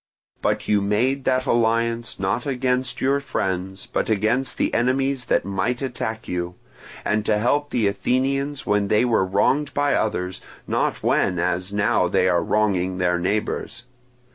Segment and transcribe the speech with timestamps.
[0.41, 5.79] But you made that alliance, not against your friends, but against the enemies that might
[5.83, 6.55] attack you,
[7.05, 12.07] and to help the Athenians when they were wronged by others, not when as now
[12.07, 13.83] they are wronging their neighbours.